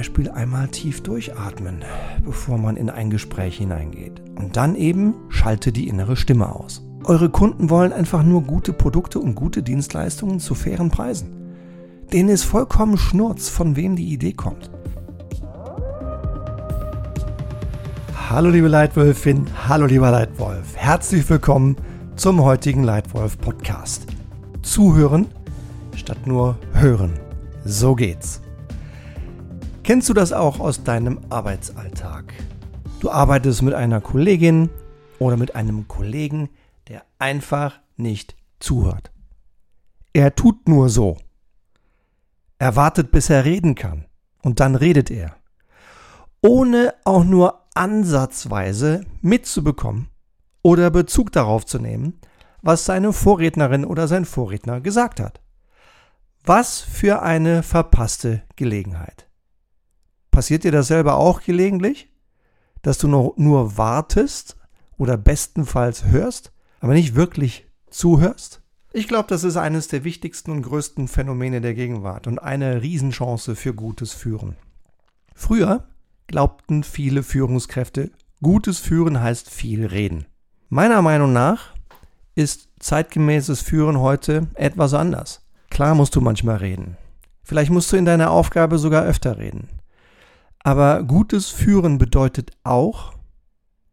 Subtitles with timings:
[0.00, 1.84] Beispiel einmal tief durchatmen,
[2.24, 4.22] bevor man in ein Gespräch hineingeht.
[4.34, 6.82] Und dann eben schalte die innere Stimme aus.
[7.04, 11.52] Eure Kunden wollen einfach nur gute Produkte und gute Dienstleistungen zu fairen Preisen.
[12.14, 14.70] Denen ist vollkommen Schnurz, von wem die Idee kommt.
[18.30, 20.76] Hallo liebe Leitwölfin, hallo lieber Leitwolf.
[20.76, 21.76] Herzlich willkommen
[22.16, 24.06] zum heutigen Leitwolf Podcast.
[24.62, 25.26] Zuhören
[25.94, 27.20] statt nur hören.
[27.66, 28.40] So geht's.
[29.90, 32.32] Kennst du das auch aus deinem Arbeitsalltag?
[33.00, 34.70] Du arbeitest mit einer Kollegin
[35.18, 36.48] oder mit einem Kollegen,
[36.86, 39.10] der einfach nicht zuhört.
[40.12, 41.16] Er tut nur so.
[42.60, 44.04] Er wartet, bis er reden kann.
[44.44, 45.34] Und dann redet er.
[46.40, 50.08] Ohne auch nur ansatzweise mitzubekommen
[50.62, 52.20] oder Bezug darauf zu nehmen,
[52.62, 55.40] was seine Vorrednerin oder sein Vorredner gesagt hat.
[56.44, 59.26] Was für eine verpasste Gelegenheit.
[60.30, 62.08] Passiert dir das selber auch gelegentlich?
[62.82, 64.56] Dass du nur, nur wartest
[64.96, 68.62] oder bestenfalls hörst, aber nicht wirklich zuhörst?
[68.92, 73.54] Ich glaube, das ist eines der wichtigsten und größten Phänomene der Gegenwart und eine Riesenchance
[73.54, 74.56] für gutes Führen.
[75.34, 75.84] Früher
[76.26, 78.10] glaubten viele Führungskräfte,
[78.42, 80.26] gutes Führen heißt viel reden.
[80.68, 81.72] Meiner Meinung nach
[82.34, 85.46] ist zeitgemäßes Führen heute etwas anders.
[85.70, 86.96] Klar musst du manchmal reden.
[87.42, 89.68] Vielleicht musst du in deiner Aufgabe sogar öfter reden.
[90.62, 93.14] Aber gutes Führen bedeutet auch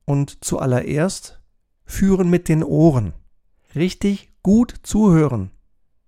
[0.05, 1.39] und zuallererst
[1.85, 3.13] führen mit den Ohren.
[3.75, 5.51] Richtig gut zuhören,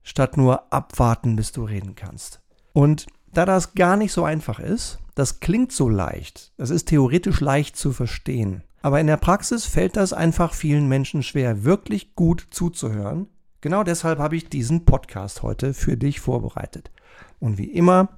[0.03, 2.41] statt nur abwarten, bis du reden kannst.
[2.73, 7.41] Und da das gar nicht so einfach ist, das klingt so leicht, das ist theoretisch
[7.41, 12.47] leicht zu verstehen, aber in der Praxis fällt das einfach vielen Menschen schwer, wirklich gut
[12.51, 13.27] zuzuhören.
[13.61, 16.91] Genau deshalb habe ich diesen Podcast heute für dich vorbereitet.
[17.39, 18.09] Und wie immer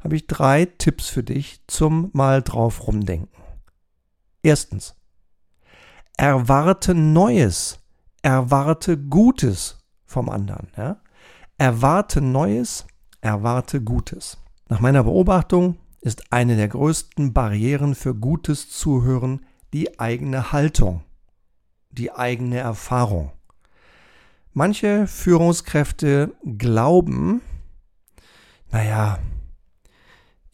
[0.00, 3.28] habe ich drei Tipps für dich zum mal drauf rumdenken.
[4.42, 4.94] Erstens.
[6.16, 7.80] Erwarte Neues.
[8.22, 10.68] Erwarte Gutes vom anderen.
[10.76, 11.00] Ja?
[11.58, 12.86] Erwarte Neues.
[13.20, 14.38] Erwarte Gutes.
[14.68, 21.02] Nach meiner Beobachtung ist eine der größten Barrieren für gutes Zuhören die eigene Haltung,
[21.90, 23.32] die eigene Erfahrung.
[24.52, 27.42] Manche Führungskräfte glauben,
[28.70, 29.18] naja,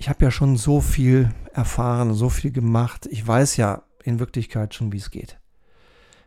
[0.05, 3.09] ich habe ja schon so viel erfahren, so viel gemacht.
[3.11, 5.39] Ich weiß ja in Wirklichkeit schon, wie es geht.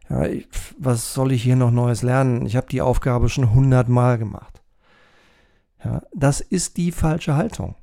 [0.10, 0.48] Ja, ich,
[0.80, 2.48] was soll ich hier noch Neues lernen?
[2.48, 4.64] Ich habe die Aufgabe schon hundertmal gemacht.
[5.86, 7.76] Ja, das ist die falsche Haltung.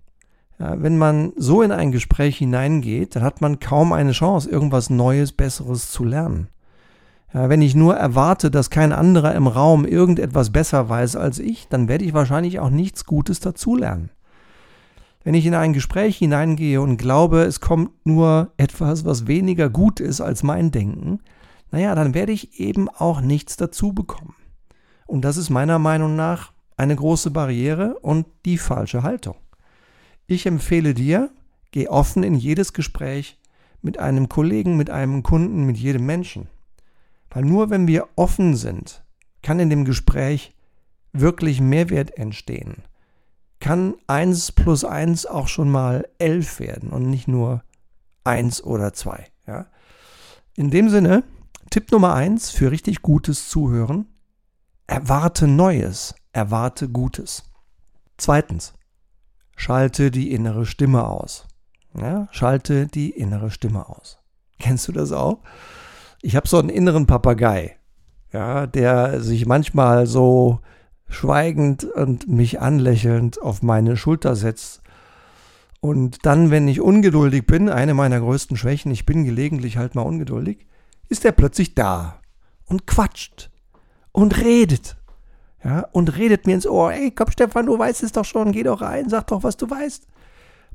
[0.59, 4.91] Ja, wenn man so in ein Gespräch hineingeht, dann hat man kaum eine Chance, irgendwas
[4.91, 6.49] Neues, Besseres zu lernen.
[7.33, 11.69] Ja, wenn ich nur erwarte, dass kein anderer im Raum irgendetwas besser weiß als ich,
[11.69, 14.11] dann werde ich wahrscheinlich auch nichts Gutes dazulernen.
[15.25, 19.99] Wenn ich in ein Gespräch hineingehe und glaube, es kommt nur etwas, was weniger gut
[19.99, 21.21] ist als mein Denken,
[21.71, 24.35] naja, dann werde ich eben auch nichts dazu bekommen.
[25.07, 29.37] Und das ist meiner Meinung nach eine große Barriere und die falsche Haltung.
[30.27, 31.31] Ich empfehle dir,
[31.71, 33.39] geh offen in jedes Gespräch
[33.81, 36.49] mit einem Kollegen, mit einem Kunden, mit jedem Menschen.
[37.31, 39.03] Weil nur wenn wir offen sind,
[39.43, 40.55] kann in dem Gespräch
[41.13, 42.83] wirklich Mehrwert entstehen
[43.65, 47.63] kann 1 plus 1 auch schon mal 11 werden und nicht nur
[48.25, 49.27] 1 oder 2.
[49.47, 49.65] Ja?
[50.55, 51.25] In dem Sinne,
[51.71, 54.05] Tipp Nummer 1 für richtig gutes Zuhören,
[54.87, 57.45] erwarte Neues, erwarte Gutes.
[58.19, 58.75] Zweitens,
[59.57, 61.47] schalte die innere Stimme aus.
[61.99, 64.19] Ja, schalte die innere Stimme aus.
[64.59, 65.39] Kennst du das auch?
[66.21, 67.79] Ich habe so einen inneren Papagei,
[68.31, 70.61] ja, der sich manchmal so
[71.15, 74.83] schweigend und mich anlächelnd auf meine Schulter setzt.
[75.81, 80.03] Und dann, wenn ich ungeduldig bin, eine meiner größten Schwächen, ich bin gelegentlich halt mal
[80.03, 80.67] ungeduldig,
[81.09, 82.21] ist er plötzlich da
[82.67, 83.51] und quatscht
[84.13, 84.97] und redet.
[85.63, 88.63] Ja, und redet mir ins Ohr, ey, komm Stefan, du weißt es doch schon, geh
[88.63, 90.07] doch rein, sag doch, was du weißt.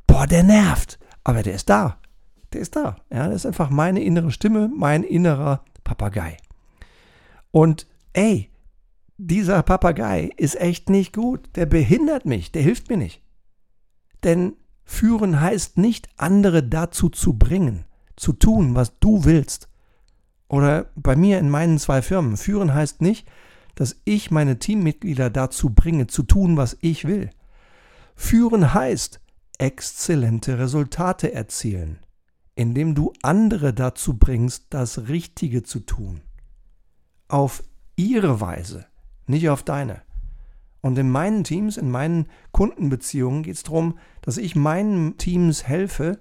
[0.08, 0.98] Boah, der nervt.
[1.24, 1.98] Aber der ist da.
[2.54, 2.96] Der ist da.
[3.12, 6.38] Ja, das ist einfach meine innere Stimme, mein innerer Papagei.
[7.52, 8.49] Und ey,
[9.20, 11.50] dieser Papagei ist echt nicht gut.
[11.56, 13.22] Der behindert mich, der hilft mir nicht.
[14.24, 14.54] Denn
[14.86, 17.84] führen heißt nicht, andere dazu zu bringen,
[18.16, 19.68] zu tun, was du willst.
[20.48, 22.38] Oder bei mir in meinen zwei Firmen.
[22.38, 23.28] Führen heißt nicht,
[23.76, 27.30] dass ich meine Teammitglieder dazu bringe, zu tun, was ich will.
[28.16, 29.20] Führen heißt,
[29.58, 32.00] exzellente Resultate erzielen,
[32.56, 36.22] indem du andere dazu bringst, das Richtige zu tun.
[37.28, 37.64] Auf
[37.98, 38.89] ihre Weise,
[39.30, 40.02] nicht auf deine.
[40.82, 46.20] Und in meinen Teams, in meinen Kundenbeziehungen geht es darum, dass ich meinen Teams helfe,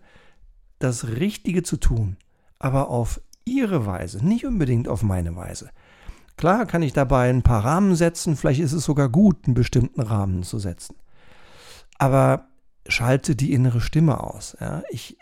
[0.78, 2.16] das Richtige zu tun,
[2.58, 5.70] aber auf ihre Weise, nicht unbedingt auf meine Weise.
[6.36, 10.00] Klar kann ich dabei ein paar Rahmen setzen, vielleicht ist es sogar gut, einen bestimmten
[10.00, 10.94] Rahmen zu setzen.
[11.98, 12.46] Aber
[12.86, 14.56] schalte die innere Stimme aus.
[14.60, 14.82] Ja?
[14.90, 15.18] Ich,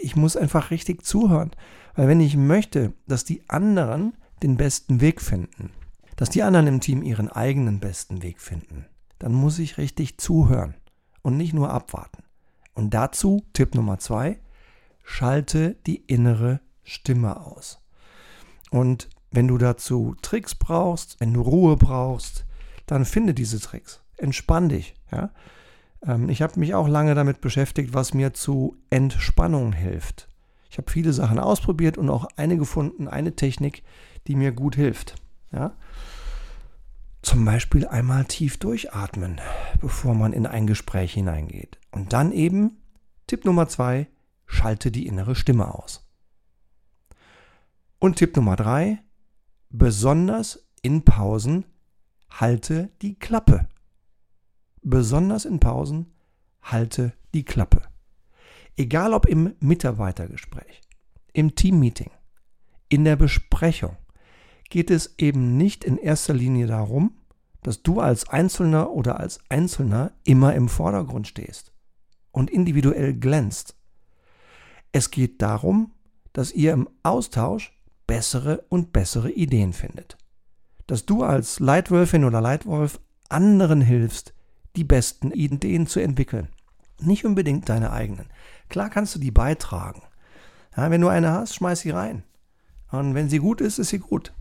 [0.00, 1.50] ich muss einfach richtig zuhören,
[1.96, 5.70] weil wenn ich möchte, dass die anderen den besten Weg finden,
[6.18, 8.86] dass die anderen im Team ihren eigenen besten Weg finden,
[9.20, 10.74] dann muss ich richtig zuhören
[11.22, 12.24] und nicht nur abwarten.
[12.74, 14.40] Und dazu Tipp Nummer zwei,
[15.04, 17.78] schalte die innere Stimme aus.
[18.72, 22.46] Und wenn du dazu Tricks brauchst, wenn du Ruhe brauchst,
[22.86, 24.00] dann finde diese Tricks.
[24.16, 24.96] Entspann dich.
[25.12, 25.30] Ja?
[26.04, 30.28] Ähm, ich habe mich auch lange damit beschäftigt, was mir zu Entspannung hilft.
[30.68, 33.84] Ich habe viele Sachen ausprobiert und auch eine gefunden, eine Technik,
[34.26, 35.14] die mir gut hilft.
[35.52, 35.76] Ja?
[37.22, 39.40] Zum Beispiel einmal tief durchatmen,
[39.80, 41.78] bevor man in ein Gespräch hineingeht.
[41.90, 42.82] Und dann eben,
[43.26, 44.06] Tipp Nummer zwei,
[44.46, 46.08] schalte die innere Stimme aus.
[47.98, 49.02] Und Tipp Nummer drei,
[49.70, 51.64] besonders in Pausen,
[52.30, 53.68] halte die Klappe.
[54.82, 56.14] Besonders in Pausen,
[56.62, 57.82] halte die Klappe.
[58.76, 60.82] Egal ob im Mitarbeitergespräch,
[61.32, 62.10] im Teammeeting,
[62.88, 63.96] in der Besprechung,
[64.68, 67.16] geht es eben nicht in erster Linie darum,
[67.62, 71.72] dass du als Einzelner oder als Einzelner immer im Vordergrund stehst
[72.30, 73.76] und individuell glänzt.
[74.92, 75.92] Es geht darum,
[76.32, 77.72] dass ihr im Austausch
[78.06, 80.16] bessere und bessere Ideen findet.
[80.86, 84.34] Dass du als Leitwölfin oder Leitwolf anderen hilfst,
[84.76, 86.48] die besten Ideen zu entwickeln.
[87.00, 88.28] Nicht unbedingt deine eigenen.
[88.68, 90.02] Klar kannst du die beitragen.
[90.76, 92.22] Ja, wenn du eine hast, schmeiß sie rein.
[92.90, 94.32] Und wenn sie gut ist, ist sie gut.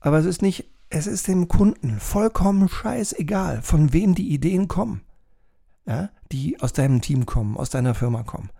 [0.00, 5.02] Aber es ist nicht, es ist dem Kunden vollkommen scheißegal, von wem die Ideen kommen.
[5.86, 8.50] Ja, die aus deinem Team kommen, aus deiner Firma kommen.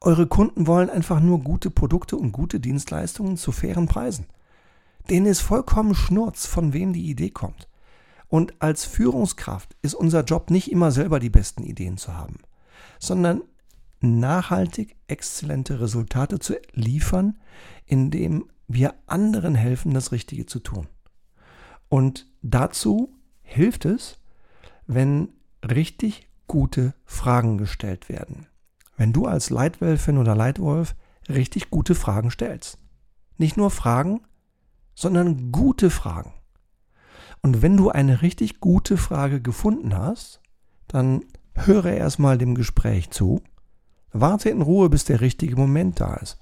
[0.00, 4.26] Eure Kunden wollen einfach nur gute Produkte und gute Dienstleistungen zu fairen Preisen.
[5.10, 7.68] Denen ist vollkommen Schnurz, von wem die Idee kommt.
[8.28, 12.36] Und als Führungskraft ist unser Job nicht immer selber die besten Ideen zu haben,
[12.98, 13.42] sondern
[14.00, 17.38] nachhaltig exzellente Resultate zu liefern,
[17.86, 20.86] indem wir anderen helfen, das Richtige zu tun.
[21.88, 24.20] Und dazu hilft es,
[24.86, 25.30] wenn
[25.68, 28.46] richtig gute Fragen gestellt werden.
[28.96, 30.94] Wenn du als Leitwölfin oder Leitwolf
[31.28, 32.78] richtig gute Fragen stellst.
[33.38, 34.20] Nicht nur Fragen,
[34.94, 36.34] sondern gute Fragen.
[37.42, 40.40] Und wenn du eine richtig gute Frage gefunden hast,
[40.86, 41.24] dann
[41.54, 43.42] höre erstmal dem Gespräch zu,
[44.12, 46.38] warte in Ruhe, bis der richtige Moment da ist.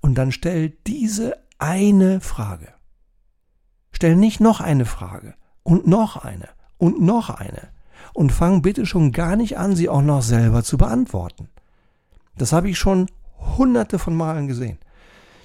[0.00, 2.68] Und dann stell diese eine Frage.
[3.92, 7.68] Stell nicht noch eine Frage und noch eine und noch eine.
[8.14, 11.48] Und fang bitte schon gar nicht an, sie auch noch selber zu beantworten.
[12.36, 13.06] Das habe ich schon
[13.56, 14.78] hunderte von Malen gesehen.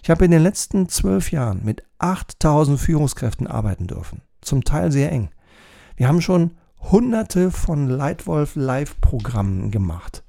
[0.04, 4.21] Ich habe in den letzten zwölf Jahren mit 8000 Führungskräften arbeiten dürfen.
[4.42, 5.30] Zum Teil sehr eng.
[5.95, 6.51] Wir haben schon
[6.92, 10.24] hunderte von Leitwolf Live-Programmen gemacht.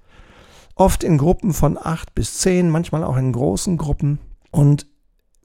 [0.76, 4.18] Oft in Gruppen von acht bis zehn, manchmal auch in großen Gruppen.
[4.50, 4.86] Und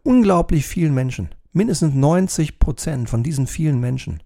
[0.09, 4.23] unglaublich vielen Menschen, mindestens 90 Prozent von diesen vielen Menschen,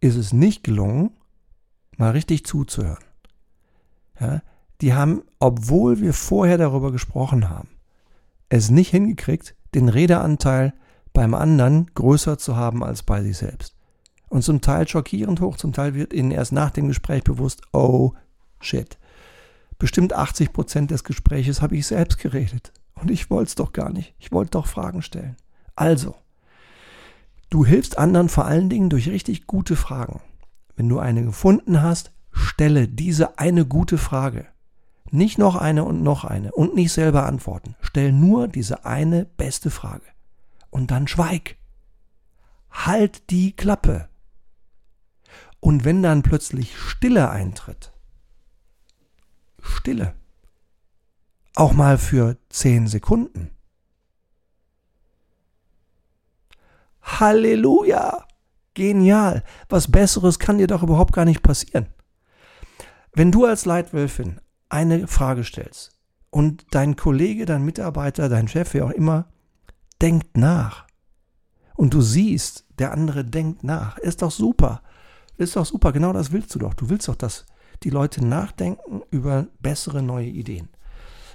[0.00, 1.12] ist es nicht gelungen,
[1.96, 3.04] mal richtig zuzuhören.
[4.18, 4.42] Ja,
[4.80, 7.68] die haben, obwohl wir vorher darüber gesprochen haben,
[8.48, 10.74] es nicht hingekriegt, den Redeanteil
[11.12, 13.76] beim anderen größer zu haben als bei sich selbst.
[14.30, 18.14] Und zum Teil schockierend hoch, zum Teil wird ihnen erst nach dem Gespräch bewusst, oh
[18.58, 18.98] shit.
[19.78, 22.72] Bestimmt 80 Prozent des Gespräches habe ich selbst geredet.
[23.00, 24.14] Und ich wollte es doch gar nicht.
[24.18, 25.36] Ich wollte doch Fragen stellen.
[25.74, 26.14] Also,
[27.48, 30.20] du hilfst anderen vor allen Dingen durch richtig gute Fragen.
[30.76, 34.46] Wenn du eine gefunden hast, stelle diese eine gute Frage.
[35.10, 37.74] Nicht noch eine und noch eine und nicht selber antworten.
[37.80, 40.04] Stell nur diese eine beste Frage.
[40.70, 41.56] Und dann schweig.
[42.70, 44.08] Halt die Klappe.
[45.58, 47.92] Und wenn dann plötzlich Stille eintritt,
[49.62, 50.14] Stille,
[51.54, 53.50] auch mal für zehn Sekunden.
[57.02, 58.26] Halleluja!
[58.74, 59.42] Genial!
[59.68, 61.86] Was Besseres kann dir doch überhaupt gar nicht passieren.
[63.12, 65.98] Wenn du als Leitwölfin eine Frage stellst
[66.30, 69.26] und dein Kollege, dein Mitarbeiter, dein Chef, wer auch immer,
[70.00, 70.86] denkt nach
[71.74, 74.82] und du siehst, der andere denkt nach, ist doch super.
[75.36, 76.74] Ist doch super, genau das willst du doch.
[76.74, 77.46] Du willst doch, dass
[77.82, 80.68] die Leute nachdenken über bessere neue Ideen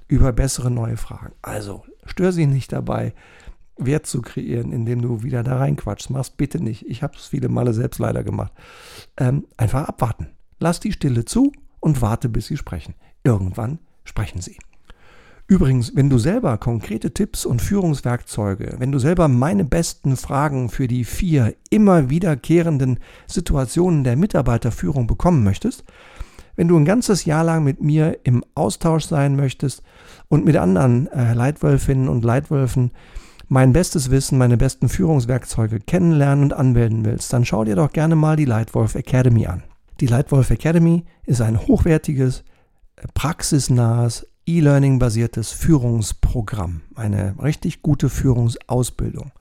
[0.08, 1.34] über bessere neue Fragen.
[1.42, 3.14] Also stör sie nicht dabei,
[3.78, 6.10] Wert zu kreieren, indem du wieder da reinquatschst.
[6.10, 6.86] Machst bitte nicht.
[6.88, 8.54] Ich habe es viele Male selbst leider gemacht.
[9.18, 10.28] Ähm, einfach abwarten.
[10.60, 12.96] Lass die Stille zu und warte, bis sie sprechen.
[13.24, 14.58] Irgendwann sprechen sie.
[15.48, 20.88] Übrigens, wenn du selber konkrete Tipps und Führungswerkzeuge, wenn du selber meine besten Fragen für
[20.88, 25.84] die vier immer wiederkehrenden Situationen der Mitarbeiterführung bekommen möchtest,
[26.56, 29.84] wenn du ein ganzes Jahr lang mit mir im Austausch sein möchtest
[30.30, 32.92] und mit anderen äh, Leitwölfinnen und Leitwölfen
[33.48, 38.16] mein bestes Wissen, meine besten Führungswerkzeuge kennenlernen und anwenden willst, dann schau dir doch gerne
[38.16, 39.64] mal die Lightwolf Academy an.
[40.00, 42.44] Die Lightwolf Academy ist ein hochwertiges,
[43.14, 49.32] praxisnahes, E-Learning-basiertes Führungsprogramm, eine richtig gute Führungsausbildung.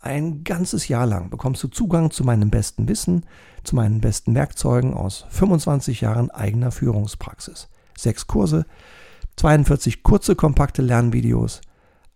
[0.00, 3.26] Ein ganzes Jahr lang bekommst du Zugang zu meinem besten Wissen,
[3.64, 7.68] zu meinen besten Werkzeugen aus 25 Jahren eigener Führungspraxis.
[7.96, 8.64] Sechs Kurse,
[9.36, 11.60] 42 kurze, kompakte Lernvideos,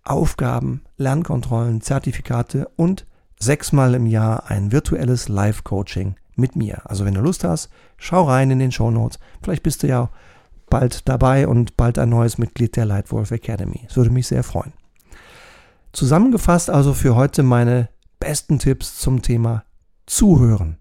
[0.05, 3.07] Aufgaben, Lernkontrollen, Zertifikate und
[3.39, 6.83] sechsmal im Jahr ein virtuelles Live-Coaching mit mir.
[6.85, 9.19] Also wenn du Lust hast, schau rein in den Show Notes.
[9.43, 10.11] Vielleicht bist du ja
[10.71, 13.83] bald dabei und bald ein neues Mitglied der Lightwolf Academy.
[13.89, 14.73] Es würde mich sehr freuen.
[15.93, 19.65] Zusammengefasst also für heute meine besten Tipps zum Thema
[20.07, 20.79] Zuhören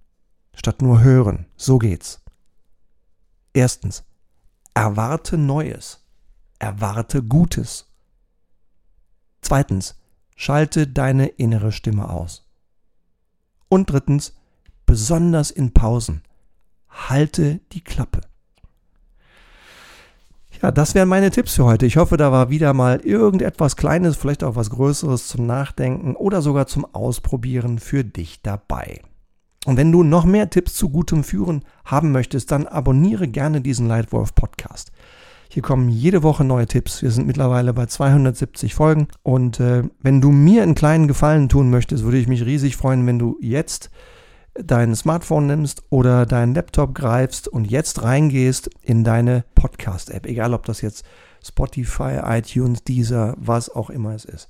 [0.53, 1.47] statt nur hören.
[1.55, 2.21] So geht's.
[3.53, 4.03] Erstens,
[4.73, 6.05] erwarte Neues.
[6.59, 7.91] Erwarte Gutes.
[9.41, 9.99] Zweitens,
[10.35, 12.47] schalte deine innere Stimme aus.
[13.67, 14.35] Und drittens,
[14.85, 16.21] besonders in Pausen,
[16.87, 18.21] halte die Klappe.
[20.61, 21.87] Ja, das wären meine Tipps für heute.
[21.87, 26.43] Ich hoffe, da war wieder mal irgendetwas Kleines, vielleicht auch was Größeres zum Nachdenken oder
[26.43, 29.01] sogar zum Ausprobieren für dich dabei.
[29.65, 33.87] Und wenn du noch mehr Tipps zu gutem Führen haben möchtest, dann abonniere gerne diesen
[33.87, 34.91] Lightwolf Podcast.
[35.49, 37.01] Hier kommen jede Woche neue Tipps.
[37.01, 39.07] Wir sind mittlerweile bei 270 Folgen.
[39.23, 43.05] Und äh, wenn du mir einen kleinen Gefallen tun möchtest, würde ich mich riesig freuen,
[43.07, 43.89] wenn du jetzt
[44.55, 50.65] dein Smartphone nimmst oder deinen Laptop greifst und jetzt reingehst in deine Podcast-App, egal ob
[50.65, 51.05] das jetzt
[51.43, 54.49] Spotify, iTunes, Deezer, was auch immer es ist.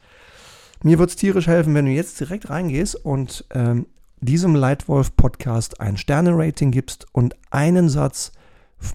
[0.83, 3.85] Mir wird es tierisch helfen, wenn du jetzt direkt reingehst und ähm,
[4.19, 8.31] diesem Lightwolf-Podcast ein Sterne-Rating gibst und einen Satz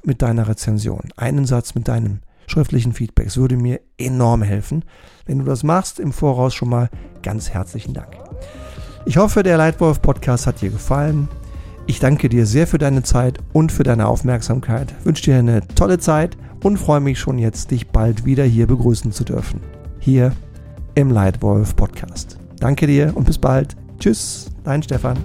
[0.02, 3.26] mit deiner Rezension, einen Satz mit deinem schriftlichen Feedback.
[3.26, 4.84] Es würde mir enorm helfen.
[5.26, 6.90] Wenn du das machst, im Voraus schon mal
[7.22, 8.16] ganz herzlichen Dank.
[9.06, 11.28] Ich hoffe, der Leitwolf Podcast hat dir gefallen.
[11.86, 14.92] Ich danke dir sehr für deine Zeit und für deine Aufmerksamkeit.
[15.04, 19.12] Wünsche dir eine tolle Zeit und freue mich schon jetzt, dich bald wieder hier begrüßen
[19.12, 19.60] zu dürfen.
[20.00, 20.32] Hier
[20.96, 22.36] im Leitwolf Podcast.
[22.58, 23.76] Danke dir und bis bald.
[24.00, 25.16] Tschüss, dein Stefan.